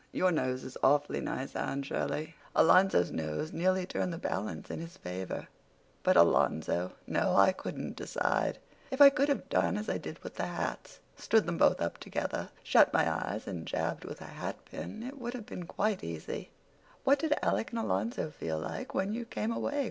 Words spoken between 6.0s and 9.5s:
But Alonzo! No, I couldn't decide. If I could have